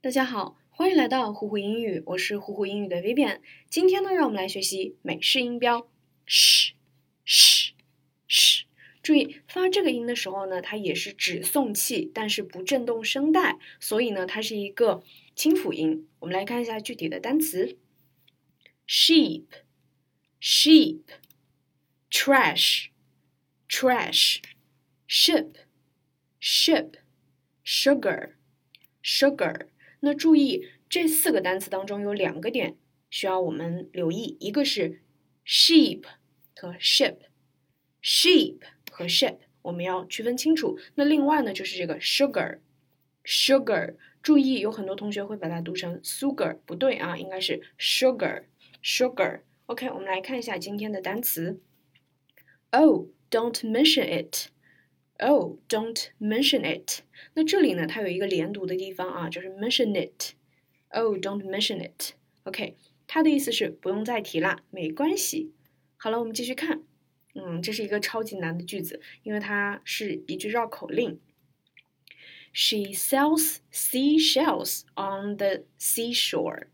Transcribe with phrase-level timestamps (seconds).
[0.00, 3.40] 大家好，欢迎来到虎虎英语，我是虎虎英语的 Vivian。
[3.68, 5.88] 今天呢，让我们来学习美式音标
[6.24, 6.70] sh
[7.26, 7.72] sh
[8.28, 8.62] sh。
[9.02, 15.02] 注意发这个音的时候呢，它也是只送气，但是不震动声带，所以呢，它是一个
[15.34, 16.06] 清辅音。
[16.20, 17.76] 我们来看一下具体的单词
[18.86, 19.46] ：sheep
[20.40, 21.00] sheep
[22.08, 22.90] trash
[23.68, 24.38] trash
[25.08, 25.54] ship
[26.40, 26.92] ship
[27.64, 28.34] sugar
[29.02, 29.66] sugar。
[30.00, 32.76] 那注意这四个单词当中有两个点
[33.10, 35.02] 需要我们留意，一个是
[35.44, 36.02] sheep
[36.54, 38.58] 和 ship，sheep
[38.90, 40.78] 和 ship 我们要区分清楚。
[40.94, 49.40] 那另外呢就是这个 sugar，sugar，注意有很多同学会把它读成 sugar，不对啊，应该是 sugar，sugar。
[49.66, 51.60] OK，我们来看一下今天的单词。
[52.70, 54.48] Oh，don't mention it。
[55.19, 57.01] Oh, don't mention it。
[57.33, 62.75] 那这里呢，它有一个连读的地方啊，就是 mention it。Oh, don't mention it。OK，
[63.07, 65.53] 它的意思是不用再提啦，没关系。
[65.97, 66.83] 好了，我们继续看。
[67.35, 71.19] 嗯，这是一个超级难的句子，因为它是一句绕口令。
[72.51, 76.67] She sells seashells on the seashore.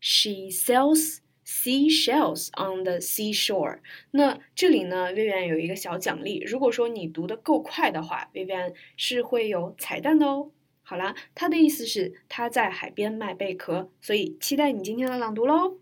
[0.00, 3.79] She sells Seashells on the seashore。
[4.11, 6.43] 那这里呢，薇薇有一个小奖励。
[6.45, 10.51] 如果说你读的够快的话，薇薇是会有彩蛋的哦。
[10.83, 15.77] 好啦，它的意思是他在海边卖贝壳，所以期待你今天的朗读喽。